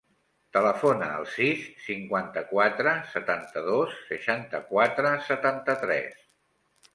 [0.55, 6.19] Telefona al sis, cinquanta-quatre, setanta-dos, seixanta-quatre, setanta-tres.